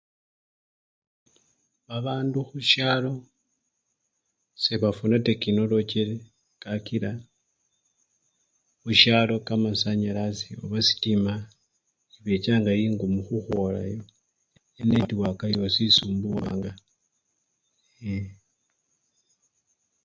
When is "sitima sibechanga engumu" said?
10.87-13.19